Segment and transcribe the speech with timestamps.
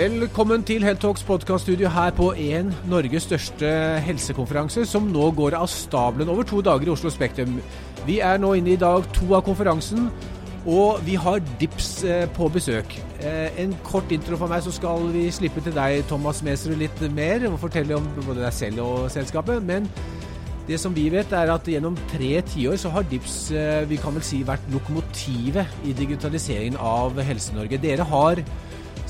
[0.00, 3.68] Velkommen til Heltalks podkaststudio her på en Norges største
[4.00, 7.58] helsekonferanse, som nå går av stabelen over to dager i Oslo Spektrum.
[8.06, 10.06] Vi er nå inne i dag to av konferansen,
[10.64, 12.96] og vi har DIPS eh, på besøk.
[13.20, 17.04] Eh, en kort intro for meg, så skal vi slippe til deg, Thomas Mesrud, litt
[17.12, 19.60] mer og fortelle om både deg selv og selskapet.
[19.60, 19.90] Men
[20.70, 24.16] det som vi vet, er at gjennom tre tiår så har DIPS eh, vi kan
[24.16, 27.84] vel si, vært lokomotivet i digitaliseringen av Helse-Norge.
[27.84, 28.44] Dere har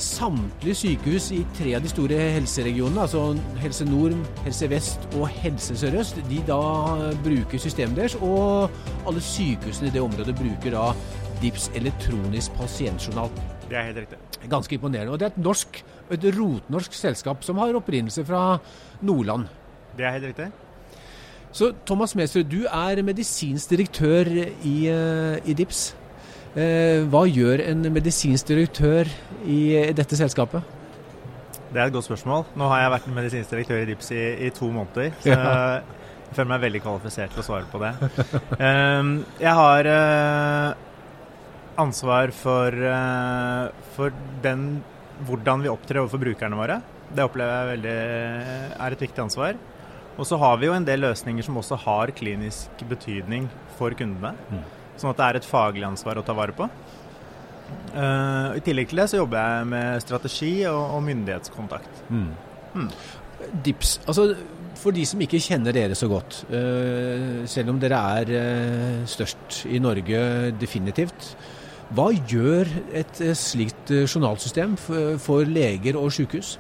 [0.01, 5.77] samtlige sykehus i tre av de store helseregionene, altså Helse Nord, Helse Vest og Helse
[5.79, 6.61] Sør-Øst, de da
[7.25, 8.17] bruker systemet deres.
[8.21, 8.71] Og
[9.09, 10.87] alle sykehusene i det området bruker da
[11.43, 13.31] DIPS elektronisk pasientjournal.
[13.69, 14.19] Det er helt riktig.
[14.51, 15.13] Ganske imponerende.
[15.13, 18.59] Og det er et norsk, et rotnorsk selskap som har opprinnelse fra
[19.01, 19.47] Nordland.
[19.97, 20.51] Det er helt riktig.
[21.53, 24.29] Så Thomas Mesrud, du er medisinsk direktør
[24.65, 25.97] i, eh, i DIPS.
[26.59, 29.11] Eh, hva gjør en medisinsk direktør
[29.47, 29.61] i
[29.95, 30.79] dette selskapet?
[31.71, 32.49] Det er et godt spørsmål.
[32.59, 35.13] Nå har jeg vært medisinsk direktør i DIPS i, i to måneder.
[35.23, 35.39] Så ja.
[36.27, 37.93] jeg føler meg veldig kvalifisert til å svare på det.
[38.59, 40.73] um, jeg har uh,
[41.85, 44.67] ansvar for, uh, for den,
[45.29, 46.81] hvordan vi opptrer overfor brukerne våre.
[47.15, 47.95] Det opplever jeg veldig,
[48.75, 49.55] er et viktig ansvar.
[50.19, 53.47] Og så har vi jo en del løsninger som også har klinisk betydning
[53.79, 54.35] for kundene.
[54.51, 54.67] Mm.
[55.01, 56.69] Sånn at det er et faglig ansvar å ta vare på.
[57.91, 62.03] Uh, I tillegg til det så jobber jeg med strategi og, og myndighetskontakt.
[62.11, 62.29] Mm.
[62.75, 62.91] Mm.
[63.65, 64.27] DIPS, altså
[64.81, 69.65] for de som ikke kjenner dere så godt, uh, selv om dere er uh, størst
[69.71, 70.21] i Norge
[70.61, 71.33] definitivt,
[71.97, 76.53] hva gjør et slikt journalsystem for, for leger og sykehus?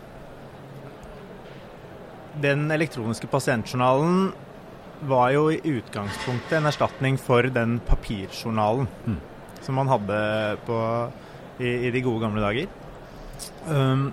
[2.43, 4.33] Den elektroniske pasientjournalen
[5.09, 9.21] var jo i utgangspunktet en erstatning for den papirjournalen mm.
[9.65, 10.19] som man hadde
[10.67, 10.81] på,
[11.59, 12.69] i, i, de gode gamle dager.
[13.69, 14.11] Um,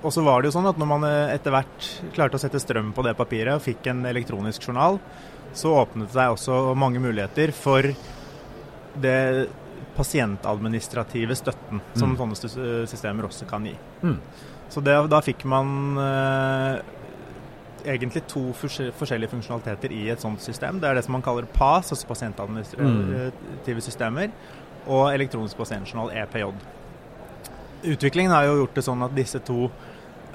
[0.00, 2.60] og så var det jo sånn at når man eh, etter hvert klarte å sette
[2.62, 4.96] strøm på det papiret og fikk en elektronisk journal,
[5.52, 7.90] så åpnet det seg også mange muligheter for
[9.00, 9.18] det
[9.96, 11.98] pasientadministrative støtten mm.
[11.98, 13.74] som sånne systemer også kan gi.
[14.00, 14.16] Mm.
[14.70, 16.78] Så det, da fikk man uh,
[17.86, 20.80] egentlig to forskjellige funksjonaliteter i et sånt system.
[20.80, 24.34] Det er det som man kaller PAS, altså pasientadministrative systemer,
[24.86, 26.48] og elektronisk pasientjournal, EPJ.
[27.90, 29.70] Utviklingen har jo gjort det sånn at disse to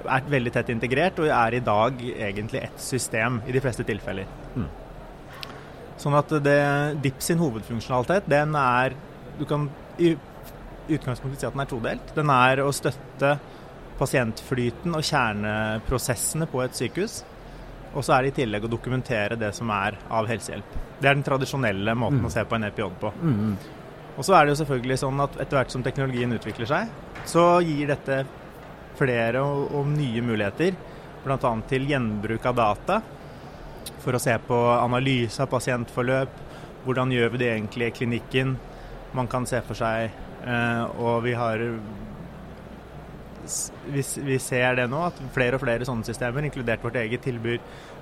[0.06, 4.30] er veldig tett integrert, og er i dag egentlig ett system i de fleste tilfeller.
[4.56, 4.70] Mm.
[6.02, 6.60] Sånn at det,
[7.02, 8.98] DIP sin hovedfunksjonalitet, den er
[9.36, 9.66] Du kan
[10.00, 10.14] i
[10.88, 12.12] utgangspunktet si at den er todelt.
[12.16, 13.34] Den er å støtte
[14.00, 17.18] pasientflyten og kjerneprosessene på et sykehus.
[17.96, 20.78] Og så er det i tillegg å dokumentere det som er av helsehjelp.
[21.00, 22.28] Det er den tradisjonelle måten mm.
[22.28, 23.12] å se på en EPJ på.
[23.22, 23.54] Mm.
[24.16, 26.92] Og så er det jo selvfølgelig sånn at etter hvert som teknologien utvikler seg,
[27.28, 28.22] så gir dette
[29.00, 30.76] flere og, og nye muligheter.
[31.26, 31.52] Bl.a.
[31.70, 33.00] til gjenbruk av data
[34.04, 36.42] for å se på analyse av pasientforløp.
[36.86, 38.56] Hvordan gjør vi det egentlig i klinikken?
[39.18, 40.12] Man kan se for seg
[40.46, 41.62] eh, Og vi har
[43.92, 47.60] vi, vi, ser det nå, at flere og flere sånne systemer, inkludert vårt eget, tilbyr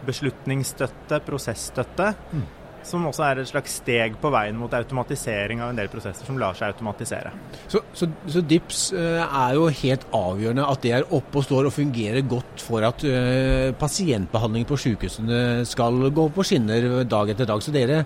[0.07, 2.11] beslutningsstøtte, prosessstøtte.
[2.33, 2.43] Mm.
[2.83, 6.35] Som også er et slags steg på veien mot automatisering av en del prosesser som
[6.39, 7.31] lar seg automatisere.
[7.71, 11.69] Så, så, så DIPS uh, er jo helt avgjørende at det er oppe og står
[11.69, 17.47] og fungerer godt for at uh, pasientbehandling på sykehusene skal gå på skinner dag etter
[17.47, 17.63] dag.
[17.63, 18.03] Så dere,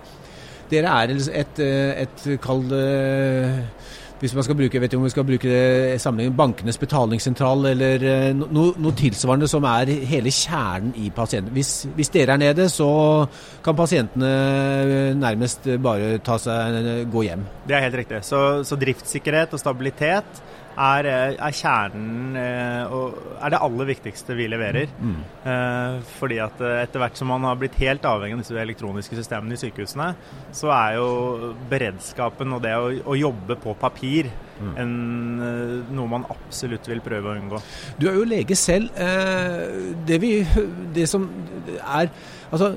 [0.70, 1.64] dere er et, et,
[2.06, 2.62] et kall
[4.18, 8.02] hvis man skal bruke vet ikke om vi skal bruke det sammenligning bankenes betalingssentral eller
[8.02, 11.54] eh, noe, noe, tilsvarende som er hele kjernen i pasienten.
[11.54, 12.88] Hvis, hvis, dere er nede, så
[13.64, 14.32] kan pasientene
[15.18, 17.46] nærmest bare seg, gå hjem.
[17.68, 18.22] Det er helt riktig.
[18.26, 20.42] Så, så driftssikkerhet og stabilitet
[20.78, 24.90] er, eh, er, kjernen eh, og er det aller viktigste vi leverer.
[24.98, 25.20] Mm.
[25.52, 29.56] Eh, fordi at etter hvert som man har blitt helt avhengig av disse elektroniske systemene
[29.56, 30.08] i sykehusene,
[30.54, 34.74] så er jo beredskapen og det å, å jobbe på papir mm.
[34.82, 34.96] en,
[35.94, 37.62] noe man absolutt vil prøve å unngå.
[37.98, 38.90] Du er jo lege selv.
[40.08, 40.40] Det, vi,
[40.94, 41.28] det som
[41.82, 42.10] er
[42.48, 42.70] Altså,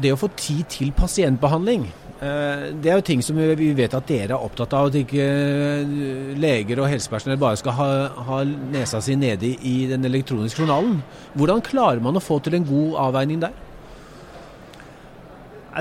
[0.00, 4.08] det å få tid til pasientbehandling Eh, det er jo ting som vi vet at
[4.08, 5.92] dere er opptatt av, at ikke eh,
[6.36, 7.86] leger og helsepersonell bare skal ha,
[8.26, 10.98] ha nesa si nede i den elektroniske journalen.
[11.32, 13.56] Hvordan klarer man å få til en god avveining der?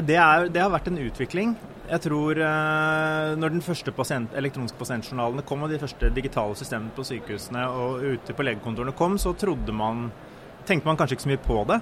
[0.06, 1.58] Det, er, det har vært en utvikling.
[1.90, 6.96] Jeg tror eh, når den første pasient, elektroniske pasientjournalene kom, og de første digitale systemene
[6.96, 9.36] på sykehusene og ute på legekontorene kom, så
[9.74, 10.08] man,
[10.70, 11.82] tenkte man kanskje ikke så mye på det.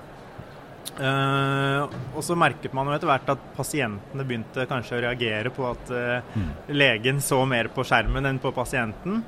[0.97, 1.83] Uh,
[2.17, 5.91] og så merket man jo etter hvert at pasientene begynte kanskje å reagere på at
[5.93, 6.47] uh, mm.
[6.73, 9.19] legen så mer på skjermen enn på pasienten.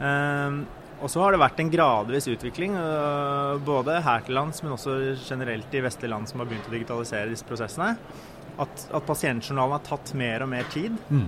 [0.00, 0.62] Uh,
[1.02, 2.76] og så har det vært en gradvis utvikling,
[3.66, 7.32] både her til lands, men også generelt i vestlige land som har begynt å digitalisere
[7.32, 7.96] disse prosessene.
[8.62, 10.94] At, at pasientjournalen har tatt mer og mer tid.
[11.10, 11.26] Mm.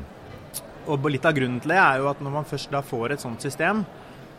[0.94, 3.25] Og litt av grunnen til det er jo at når man først da får et
[3.27, 3.82] sånt system,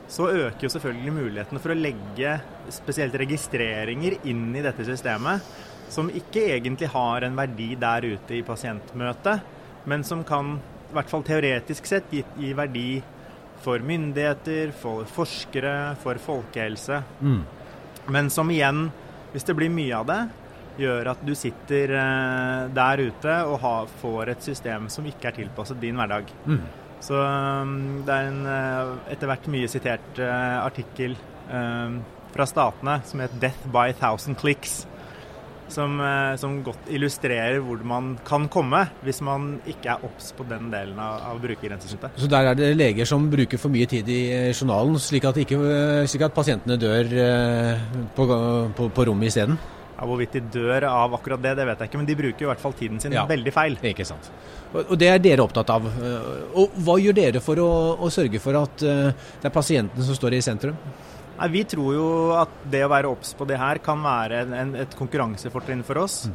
[0.08, 2.36] så øker jo selvfølgelig mulighetene for å legge
[2.74, 5.44] spesielt registreringer inn i dette systemet,
[5.90, 9.44] som ikke egentlig har en verdi der ute i pasientmøtet,
[9.90, 10.56] men som kan,
[10.90, 12.90] i hvert fall teoretisk sett, gi, gi verdi
[13.66, 17.02] for myndigheter, for forskere, for folkehelse.
[17.22, 17.44] Mm.
[18.14, 18.90] Men som igjen,
[19.34, 20.22] hvis det blir mye av det,
[20.82, 25.38] gjør at du sitter eh, der ute og har, får et system som ikke er
[25.40, 26.30] tilpasset din hverdag.
[26.46, 26.66] Mm.
[27.06, 32.02] Så um, det er en eh, etter hvert mye sitert eh, artikkel eh,
[32.34, 34.86] fra statene som het 'Death by Thousand Clicks'.
[35.70, 40.46] Som, eh, som godt illustrerer hvor man kan komme hvis man ikke er obs på
[40.46, 42.20] den delen av, av brukergrensesnittet.
[42.22, 44.22] Så der er det leger som bruker for mye tid i
[44.54, 45.58] journalen, slik at, ikke,
[46.06, 47.10] slik at pasientene dør
[48.14, 48.28] på,
[48.78, 49.58] på, på rommet isteden?
[49.96, 52.50] Ja, hvorvidt de dør av akkurat det, det vet jeg ikke, men de bruker i
[52.50, 53.26] hvert fall tiden sin Ja.
[53.30, 53.78] veldig feil.
[53.82, 54.30] Ikke sant.
[54.74, 55.86] Og, det er dere opptatt av.
[55.88, 57.70] Eh, Og hva gjør dere for å,
[58.04, 60.76] å sørge for at eh, det er pasientene som står i sentrum?
[61.40, 62.10] Nei, vi tror jo
[62.40, 66.26] at det å være obs på det her kan være en, et konkurransefortrinn for oss.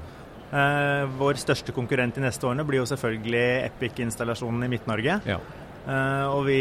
[0.52, 5.20] Eh, vår største konkurrent de neste årene blir jo selvfølgelig Epic-installasjonen i Midt-Norge.
[5.28, 5.36] Ja.
[5.86, 6.58] Eh, og vi,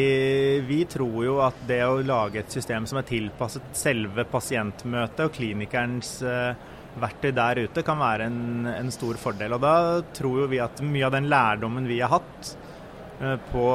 [0.68, 5.34] vi tror jo at det å lage et system som er tilpasset selve pasientmøtet og
[5.36, 6.54] klinikerens eh,
[7.02, 9.56] verktøy der ute, kan være en, en stor fordel.
[9.58, 9.74] Og da
[10.16, 12.54] tror jo vi at mye av den lærdommen vi har hatt
[13.22, 13.66] eh, på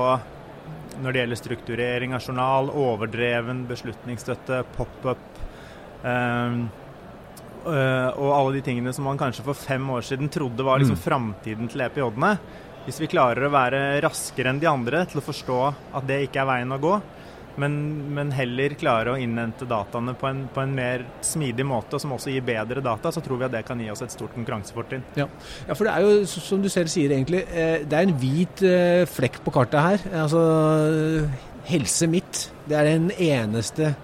[1.02, 5.40] når det gjelder strukturering av journal, overdreven beslutningsstøtte, pop-up
[6.06, 6.58] eh,
[7.64, 11.04] og alle de tingene som man kanskje for fem år siden trodde var liksom Mm.
[11.04, 12.32] framtiden til EPJ-ene.
[12.84, 15.60] Hvis vi klarer å være raskere enn de andre til å forstå
[15.96, 16.98] at det ikke er veien å gå,
[17.60, 17.74] men,
[18.14, 22.32] men heller klare å innhente dataene på en, på en mer smidig måte, som også
[22.32, 25.04] gir bedre data, så tror vi at det kan gi oss et stort konkurransefortrinn.
[25.18, 25.28] Ja.
[25.68, 28.64] ja, for det er jo, som du selv sier egentlig, eh, det er en hvit
[28.66, 30.08] eh, flekk på kartet her.
[30.24, 30.42] Altså,
[31.68, 33.94] Helse Midt, det er den eneste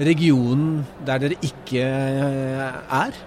[0.00, 3.22] regionen der dere ikke eh, er.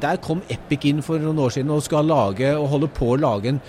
[0.00, 3.18] Der kom Epic inn for noen år siden og skal lage, og holde på å
[3.20, 3.60] lage en,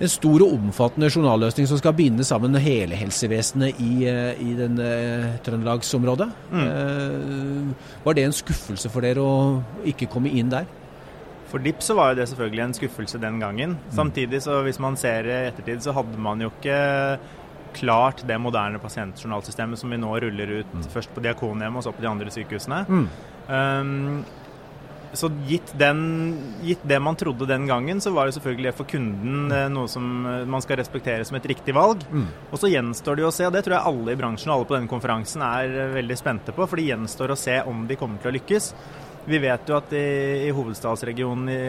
[0.00, 4.78] en stor og omfattende journalløsning som skal binde sammen hele helsevesenet i, eh, i den,
[4.80, 6.30] eh, Trøndelagsområdet.
[6.50, 7.74] Mm.
[8.04, 10.64] Var det en skuffelse for dere å ikke komme inn der?
[11.50, 13.76] For DIP så var jo det selvfølgelig en skuffelse den gangen.
[13.90, 17.18] Samtidig så hvis man ser i ettertid, så hadde man jo ikke
[17.74, 22.02] klart det moderne pasientjournalsystemet som vi nå ruller ut først på Diakonhjemmet og så på
[22.02, 22.84] de andre sykehusene.
[23.50, 24.24] Um,
[25.12, 26.00] så gitt, den,
[26.62, 30.06] gitt det man trodde den gangen, så var det selvfølgelig for kunden eh, noe som
[30.26, 32.04] eh, man skal respektere som et riktig valg.
[32.50, 34.56] Og så gjenstår det jo å se, og det tror jeg alle i bransjen og
[34.56, 37.86] alle på denne konferansen er eh, veldig spente på, for det gjenstår å se om
[37.90, 38.70] de kommer til å lykkes.
[39.30, 40.06] Vi vet jo at i,
[40.46, 41.60] i hovedstadsregionen i,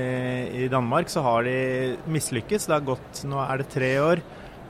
[0.64, 1.58] i Danmark så har de
[2.14, 2.70] mislykkes.
[2.70, 4.22] Det har gått, nå er det tre år.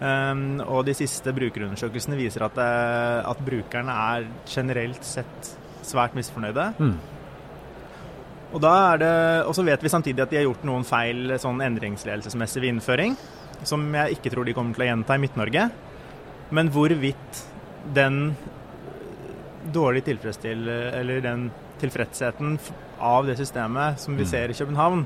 [0.02, 5.52] Um, og de siste brukerundersøkelsene viser at, at brukerne er generelt sett
[5.86, 6.72] svært misfornøyde.
[8.52, 9.12] Og, da er det,
[9.48, 13.16] og så vet vi samtidig at de har gjort noen feil sånn endringsledelsesmessig ved innføring,
[13.64, 15.70] som jeg ikke tror de kommer til å gjenta i Midt-Norge.
[16.52, 17.44] Men hvorvidt
[17.96, 18.36] den
[19.72, 20.68] dårlige tilfredsstill...
[20.68, 21.50] Eller den
[21.82, 22.60] tilfredsheten
[23.02, 25.00] av det systemet som vi ser i København,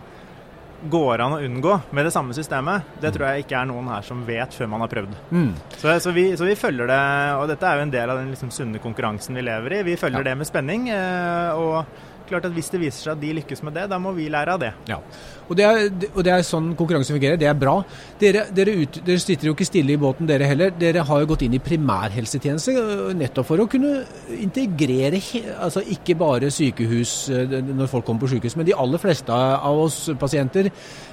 [0.92, 4.04] går an å unngå med det samme systemet, det tror jeg ikke er noen her
[4.06, 5.14] som vet før man har prøvd.
[5.32, 5.54] Mm.
[5.80, 7.00] Så, så, vi, så vi følger det,
[7.40, 9.80] og dette er jo en del av den liksom sunne konkurransen vi lever i.
[9.88, 10.28] Vi følger Ja.
[10.28, 10.90] det med spenning.
[10.92, 11.86] eh, og
[12.30, 14.56] klart at hvis det viser seg at de lykkes med det, da må vi lære
[14.56, 14.72] av det.
[14.90, 15.00] Ja.
[15.46, 17.38] Og det, er, og det er sånn konkurranse fungerer.
[17.40, 17.76] Det er bra.
[18.22, 20.74] Dere, dere, ut, dere sitter jo ikke stille i båten, dere heller.
[20.80, 24.00] Dere har jo gått inn i primærhelsetjeneste øh, nettopp for å kunne
[24.42, 25.22] integrere
[25.62, 29.84] altså ikke bare sykehus øh, når folk kommer på sykehus, men de aller fleste av
[29.86, 30.72] oss pasienter.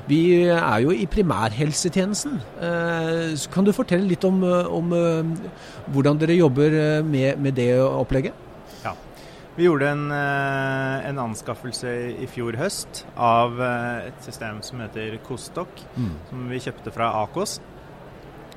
[0.08, 2.40] Vi er jo i primærhelsetjenesten.
[2.58, 5.24] Eh, så Kan du fortelle litt om, øh, om øh,
[5.92, 8.32] hvordan dere jobber øh, med, med det opplegget?
[9.54, 11.90] Vi gjorde en, eh, en anskaffelse
[12.24, 15.82] i fjor høst av eh, et system som heter Kostok,
[16.30, 17.58] som vi kjøpte fra Akos.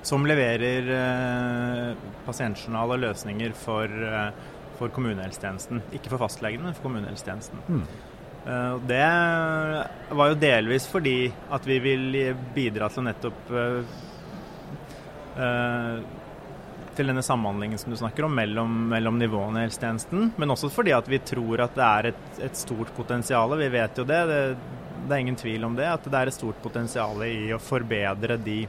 [0.08, 4.32] Som leverer eh, pasientjournal og løsninger for, eh,
[4.80, 5.84] for kommunehelsetjenesten.
[5.98, 7.66] Ikke for fastlegen, men for kommunehelsetjenesten.
[7.68, 7.88] Mm.
[8.86, 9.06] det
[10.14, 12.04] var jo delvis fordi at vi vil
[12.54, 13.96] bidra til å nettopp eh,
[15.42, 16.04] eh,
[16.96, 20.32] til denne samhandlingen som du snakker om mellom, mellom nivåene i helsetjenesten.
[20.40, 23.58] Men også fordi at vi tror at det er et, et stort potensial.
[23.60, 24.42] Vi vet jo det, det,
[25.06, 25.90] det er ingen tvil om det.
[25.92, 28.64] At det er et stort potensial i å forbedre de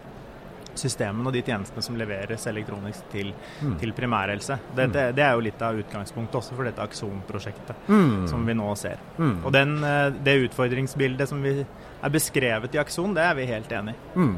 [0.80, 3.76] systemene og de tjenestene som leveres elektronisk til, mm.
[3.80, 4.58] til primærhelse.
[4.76, 8.26] Det, det, det, er jo litt av utgangspunktet også for dette Akson-prosjektet mm.
[8.30, 9.02] som vi nå ser.
[9.18, 9.36] Mm.
[9.42, 13.72] Og den, eh, det utfordringsbildet som vi er beskrevet i Akson, det er vi helt
[13.72, 14.00] enig i.
[14.20, 14.34] Mm.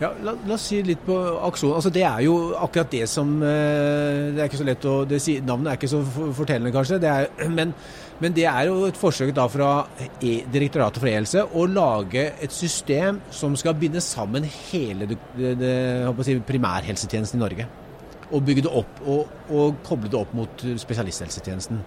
[0.00, 1.16] Ja, la, la, oss si litt på
[1.46, 1.74] Akson.
[1.76, 5.20] Altså, det er jo akkurat det som eh, Det er ikke så lett å det,
[5.46, 7.00] Navnet er ikke så fortellende, kanskje.
[7.02, 7.28] Det er,
[7.58, 7.74] men
[8.20, 9.70] men det er jo et forsøk da fra
[10.20, 15.72] e Direktoratet for e-helse å lage et system som skal binde sammen hele det, det,
[16.26, 17.68] si, primærhelsetjenesten i Norge.
[18.30, 21.80] Og bygge det opp og, og, koble det opp mot spesialisthelsetjenesten.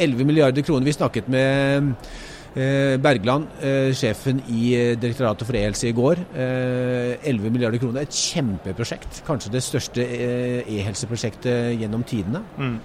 [0.00, 0.88] 11 milliarder kroner.
[0.88, 1.90] Vi snakket med
[2.56, 6.24] eh, Bergland, eh, sjefen i eh, Direktoratet for e-helse i går.
[6.34, 8.08] 11 eh, milliarder kroner.
[8.08, 9.22] Et kjempeprosjekt.
[9.26, 12.42] Kanskje det største eh, e-helseprosjektet gjennom tidene.
[12.58, 12.80] Mm.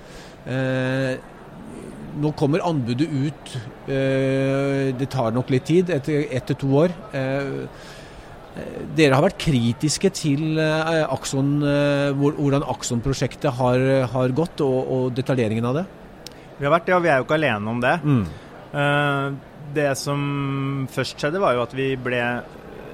[2.15, 3.57] Eh, nå kommer anbudet ut.
[3.87, 6.91] Eh, det tar nok litt tid, etter ett til to år.
[7.13, 7.67] Eh,
[8.95, 11.59] dere har vært kritiske til eh, Akson,
[12.15, 15.85] hvordan Akson-prosjektet har, har, gått, og, og, detaljeringen av det?
[16.57, 17.97] Vi har vært det, og vi er jo ikke alene om det.
[18.03, 18.25] Mm.
[19.75, 20.21] Det som
[20.91, 22.21] først skjedde, var jo at vi ble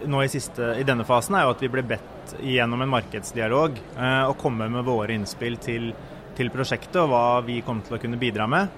[0.09, 3.77] nå i, siste, i denne fasen er jo at vi ble bedt gjennom en markedsdialog
[4.01, 5.91] å komme med våre innspill til,
[6.37, 8.73] til prosjektet og hva vi kom til å kunne bidra med.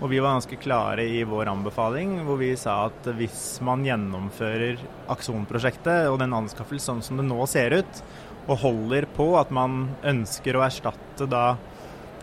[0.00, 4.80] Og vi var ganske klare i vår anbefaling, hvor vi sa at hvis man gjennomfører
[5.12, 8.00] Akson-prosjektet og den anskaffelsen sånn som det nå ser ut,
[8.48, 11.52] og holder på at man ønsker å erstatte da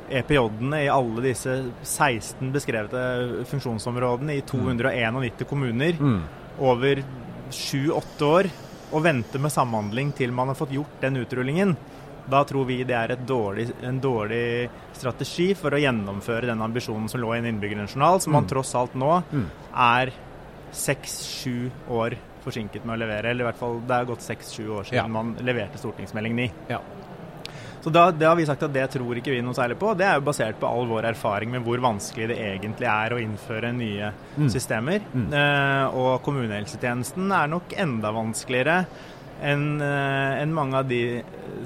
[0.08, 1.54] EPJ-ene i alle disse
[1.84, 6.20] 16 beskrevne funksjonsområdene i 291 kommuner mm.
[6.64, 7.04] over
[7.54, 8.50] 7-8 år,
[8.88, 11.76] og vente med samhandling til man har fått gjort den utrullingen,
[12.30, 17.22] da tror vi det er dårlig, en dårlig strategi for å gjennomføre den ambisjonen som
[17.24, 18.52] lå i en innbyggerjournal, som man mm.
[18.52, 19.46] tross alt nå mm.
[19.88, 20.14] er
[20.76, 23.32] seks-sju år forsinket med å levere.
[23.32, 25.10] Eller i hvert fall det er gått seks-sju år siden ja.
[25.12, 26.50] man leverte stortingsmelding 9.
[26.72, 26.82] Ja.
[27.88, 29.94] Så da, det har vi sagt at det tror ikke vi noe særlig på.
[29.96, 33.20] Det er jo basert på all vår erfaring med hvor vanskelig det egentlig er å
[33.22, 34.50] innføre nye mm.
[34.52, 35.06] systemer.
[35.14, 35.30] Mm.
[35.32, 38.82] Eh, og kommunehelsetjenesten er nok enda vanskeligere
[39.44, 41.02] enn eh, en mange av de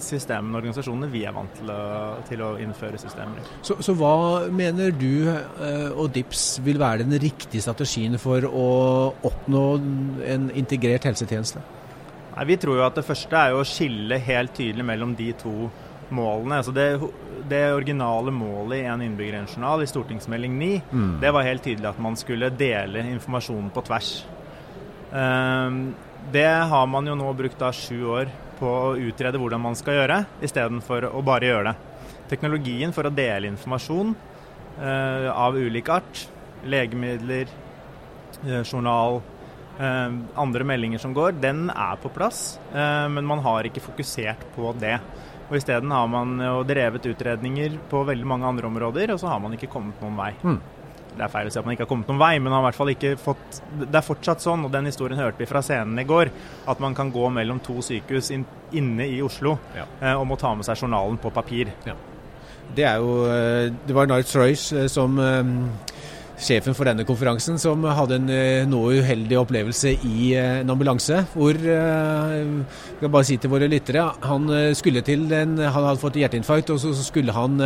[0.02, 1.82] systemene og organisasjonene vi er vant til å,
[2.28, 3.46] til å innføre systemer.
[3.64, 8.68] Så, så, hva mener du eh, og DIPS vil være den riktige strategien for å
[9.28, 9.64] oppnå
[10.28, 11.64] en integrert helsetjeneste?
[12.32, 15.56] Nei, vi tror jo at det første er å skille helt tydelig mellom de to
[16.16, 16.60] målene.
[16.60, 16.88] Altså det,
[17.50, 21.12] det, originale målet i en innbyggerjournal i stortingsmelding 9, mm.
[21.24, 24.14] det var helt tydelig at man skulle dele informasjonen på tvers.
[25.12, 25.92] Um,
[26.30, 29.98] det har man jo nå brukt da sju år på å utrede hvordan man skal
[29.98, 32.12] gjøre, istedenfor å bare gjøre det.
[32.32, 34.14] Teknologien for å dele informasjon
[34.78, 36.26] eh, av ulik art,
[36.70, 37.50] legemidler,
[38.46, 39.20] eh, journal,
[39.80, 40.14] eh,
[40.46, 44.76] andre meldinger som går, den er på plass, eh, men man har ikke fokusert på
[44.80, 45.00] det.
[45.50, 49.42] Og Isteden har man jo drevet utredninger på veldig mange andre områder, og så har
[49.44, 50.36] man ikke kommet noen vei.
[50.46, 50.62] Mm
[51.18, 52.68] det er feil å si at man ikke har kommet noen vei, men har i
[52.70, 56.00] hvert fall ikke fått Det er fortsatt sånn, og den historien hørte vi fra scenen
[56.00, 56.32] i går,
[56.72, 58.46] at man kan gå mellom to sykehus in,
[58.78, 59.86] inne i Oslo ja.
[60.00, 61.74] eh, og må ta med seg journalen på papir.
[61.88, 61.98] Ja.
[62.72, 65.20] Det er jo eh, Det var Nights Royce eh, som
[66.42, 71.22] sjefen for denne konferansen som hadde en eh, noe uheldig opplevelse i eh, en ambulanse.
[71.36, 76.02] Hvor eh, Jeg kan bare si til våre lyttere Han skulle til en, han hadde
[76.02, 77.58] fått hjerteinfarkt, og så skulle han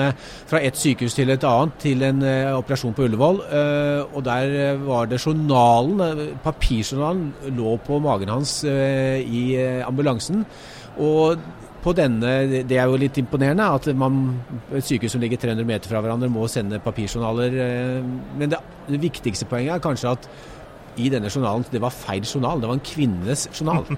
[0.48, 2.22] fra et sykehus til et annet til en
[2.56, 3.42] operasjon på Ullevål.
[4.16, 7.28] Og der var det journalen, papirjournalen,
[7.58, 9.44] lå på magen hans i
[9.86, 10.46] ambulansen.
[10.96, 11.42] Og
[11.86, 12.34] på denne,
[12.66, 14.20] Det er jo litt imponerende at man,
[14.74, 17.58] et sykehus som ligger 300 meter fra hverandre må sende papirjournaler.
[17.66, 20.30] Eh, men det, det viktigste poenget er kanskje at
[20.98, 22.62] i denne journalen det var feil journal.
[22.62, 23.86] Det var en kvinnes journal.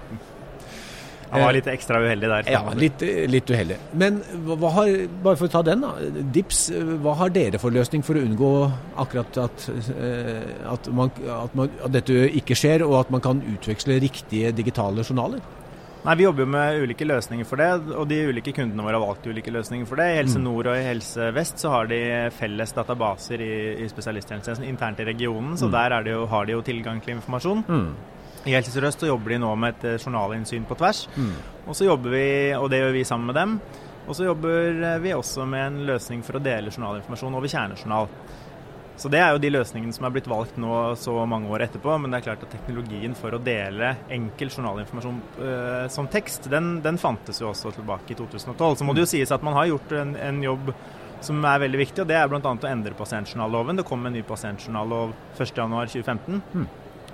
[1.28, 2.50] Han var litt ekstra uheldig der.
[2.54, 3.78] Ja, litt, litt uheldig.
[4.00, 4.92] Men hva har,
[5.26, 6.24] bare for å ta den, da.
[6.36, 6.62] Dips,
[7.04, 8.52] hva har dere for løsning for å unngå
[9.04, 13.44] akkurat at, eh, at, man, at, man, at dette ikke skjer, og at man kan
[13.58, 15.44] utveksle riktige digitale journaler?
[16.08, 19.04] Nei, Vi jobber jo med ulike løsninger for det, og de ulike kundene våre har
[19.04, 20.06] valgt ulike løsninger for det.
[20.14, 20.46] I Helse mm.
[20.46, 21.98] Nord og i Helse Vest så har de
[22.32, 25.74] felles databaser i, i spesialisthelsetjenesten internt i regionen, så mm.
[25.76, 27.66] der jo, har de jo tilgang til informasjon.
[27.68, 27.90] Mm.
[28.48, 31.04] I Helse Sør-Øst så jobber de nå med et eh, journalinnsyn på tvers.
[31.18, 31.36] Mm.
[31.68, 33.60] Og så jobber vi, og det gjør vi sammen med dem.
[34.08, 38.08] Og så jobber vi også med en løsning for å dele journalinformasjon over kjernejournal.
[38.98, 42.00] Så Det er jo de løsningene som er blitt valgt nå så mange år etterpå.
[42.02, 46.80] Men det er klart at teknologien for å dele enkel journalinformasjon uh, som tekst, den,
[46.86, 48.80] den, fantes jo også tilbake i 2012.
[48.80, 50.74] Så må det jo sies at man har gjort en, en jobb
[51.22, 52.42] som er veldig viktig, og det er bl.a.
[52.42, 53.80] å endre pasientjournalloven.
[53.80, 56.42] Det kom en ny pasientjournallov 1.1.2015.
[56.54, 56.68] Mm.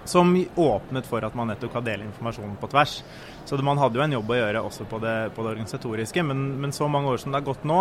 [0.06, 2.98] Som åpnet for at man nettopp kan dele informasjon på tvers.
[3.46, 6.24] Så det, man hadde jo en jobb å gjøre også på det, på det organisatoriske,
[6.24, 7.80] men, men, så mange år som det har gått nå,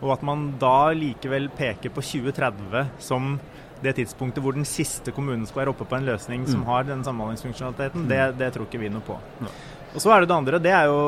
[0.00, 3.36] og at man da likevel peker på 2030 som
[3.82, 6.66] det tidspunktet hvor den siste kommunen skal være oppe på en løsning som mm.
[6.68, 8.36] har den samhandlingsfunksjonaliteten, det, mm.
[8.38, 9.18] det, tror ikke vi noe på.
[9.92, 10.60] Og så er det det andre.
[10.62, 11.00] Det er jo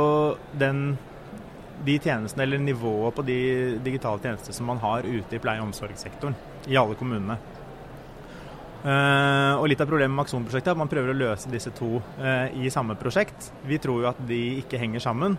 [0.60, 0.80] den,
[1.86, 3.38] de tjenestene, eller nivået på de
[3.84, 6.36] digitale tjenestene som man har ute i pleie- og omsorgssektoren
[6.68, 7.38] i alle kommunene.
[8.84, 11.96] Uh, og Litt av problemet med Akson-prosjektet er at man prøver å løse disse to
[12.20, 13.48] uh, i samme prosjekt.
[13.64, 15.38] Vi tror jo at de ikke henger sammen,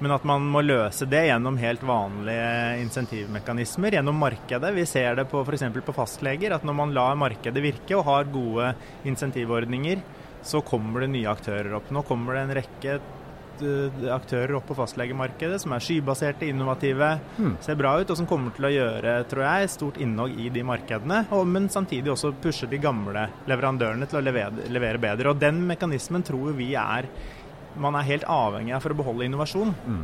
[0.00, 4.72] men at man må løse det gjennom helt vanlige insentivmekanismer, gjennom markedet.
[4.74, 5.68] Vi ser det på f.eks.
[5.86, 8.72] på fastleger, at når man lar markedet virke og har gode
[9.06, 10.02] insentivordninger,
[10.42, 11.92] så kommer det nye aktører opp.
[11.94, 12.98] Nå kommer det en rekke
[14.12, 17.56] aktører opp på fastlegemarkedet som er skybaserte, innovative, mm.
[17.64, 20.64] ser bra ut, og som kommer til å gjøre tror jeg, stort innhogg i de
[20.66, 21.24] markedene.
[21.36, 25.34] Og, men samtidig også pusher de gamle leverandørene til å levere, levere bedre.
[25.34, 27.08] Og Den mekanismen tror vi er
[27.78, 29.74] man er helt avhengig av for å beholde innovasjon.
[29.86, 30.02] Mm.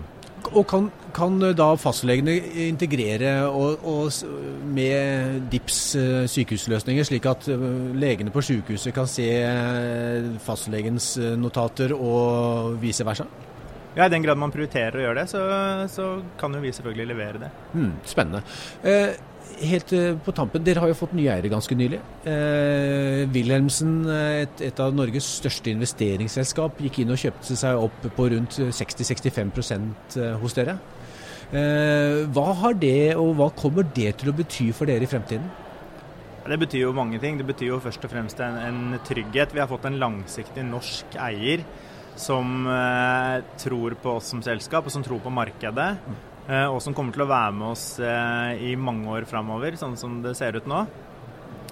[0.52, 0.84] Og kan,
[1.16, 2.36] kan, da fastlegene
[2.68, 9.26] integrere og, og med DIPS eh, sykehusløsninger, slik at eh, legene på sykehuset kan se
[9.40, 13.26] eh, fastlegens notater og vice versa?
[13.96, 15.40] Ja, I den grad man prioriterer å gjøre det, så,
[15.88, 17.48] så kan jo vi selvfølgelig levere det.
[17.72, 18.42] Mm, spennende.
[18.84, 19.14] Eh,
[19.70, 22.02] helt eh, på tampen, dere har jo fått nye eiere ganske nylig.
[22.28, 23.94] Eh, Wilhelmsen,
[24.42, 29.56] et, et, av Norges største investeringsselskap, gikk inn og kjøpte seg opp på rundt 60-65
[29.64, 30.76] eh, hos dere.
[31.56, 35.48] Eh, hva har det, og hva kommer det til å bety for dere i fremtiden?
[36.46, 37.40] Det betyr jo mange ting.
[37.40, 39.56] Det betyr jo først og fremst en, en trygghet.
[39.56, 41.64] Vi har fått en langsiktig norsk eier
[42.16, 45.90] som eh, tror på oss som selskap, og som tror på markedet.
[46.46, 49.96] Eh, og som kommer til å være med oss eh, i mange år framover, sånn
[49.98, 50.84] som det ser ut nå.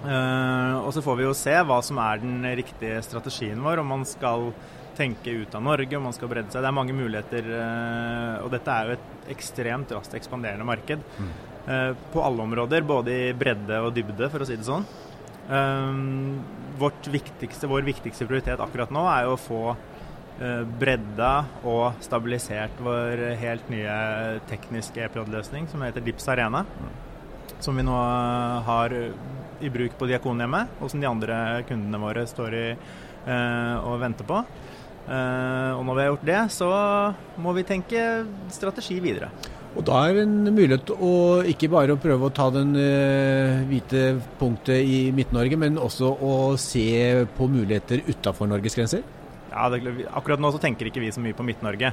[0.05, 3.93] Eh, og så får vi jo se hva som er den riktige strategien vår, om
[3.95, 4.51] man skal
[4.99, 6.63] tenke ut av Norge, om man skal bredde seg.
[6.63, 7.49] Det er mange muligheter,
[8.45, 11.03] og dette er jo et ekstremt raskt ekspanderende marked.
[11.19, 11.33] Mm.
[12.13, 14.87] På alle områder, både i bredde og dybde, for å si det sånn.
[17.11, 19.94] Viktigste, vår viktigste prioritet akkurat nå er jo å få Eh,
[20.81, 21.31] bredda
[21.63, 23.95] og stabilisert vår helt nye
[24.51, 26.65] tekniske EPJ-løsning som heter Dips Arena.
[27.63, 27.95] Som vi nå
[28.67, 28.97] har
[29.65, 34.27] i bruk på Diakonhjemmet, og som de andre kundene våre står i eh, og venter
[34.29, 34.41] på.
[35.05, 36.71] Eh, og når vi har gjort det, så
[37.41, 38.05] må vi tenke
[38.55, 39.31] strategi videre.
[39.75, 41.15] Og Da er det en mulighet å
[41.51, 42.77] ikke bare å prøve å ta den
[43.67, 44.05] hvite
[44.39, 49.03] punktet i Midt-Norge, men også å se på muligheter utafor Norges grenser?
[49.55, 51.93] Ja, det, akkurat nå så tenker ikke vi så mye på Midt-Norge.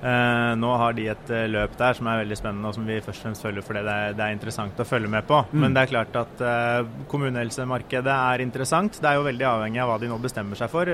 [0.00, 3.02] Uh, nå har de et uh, løp der som er veldig spennende, og som vi
[3.04, 5.42] først og fremst følger fordi det er, det er interessant å følge med på.
[5.50, 5.58] Mm.
[5.64, 8.96] Men det er klart at uh, kommunehelsemarkedet er interessant.
[8.96, 10.92] Det er jo veldig avhengig av hva de nå bestemmer seg for.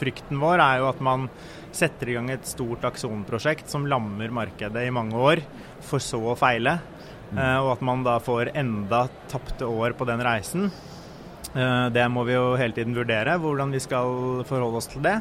[0.00, 1.28] Frykten vår er jo at man
[1.76, 5.44] setter i gang et stort aksjonprosjekt som lammer markedet i mange år,
[5.86, 6.80] for så å feile.
[7.30, 7.38] Mm.
[7.38, 10.64] og at man da får enda tapte år på den reisen.
[11.54, 15.18] Eh, det må vi jo hele tiden vurdere, hvordan vi skal forholde oss til det.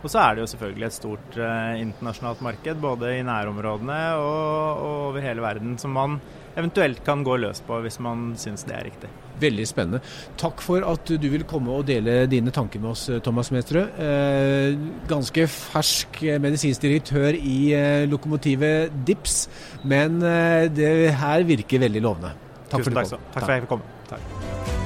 [0.00, 4.78] Og så er det jo selvfølgelig et stort uh, internasjonalt marked, både i nærområdene og,
[4.80, 6.20] og, over hele verden, som man
[6.56, 9.10] eventuelt kan gå løs på hvis man syns det er riktig.
[9.40, 10.00] Veldig spennende.
[10.40, 14.00] Takk for at du vil komme og dele dine tanker med oss, Thomas Mesterød.
[14.00, 19.40] Eh, ganske fersk medisinsk direktør i eh, lokomotivet DIPS,
[19.84, 22.36] men eh, det her virker veldig lovende.
[22.68, 23.98] Takk Tusen for takk, takk for at jeg fikk komme.
[24.10, 24.79] Takk.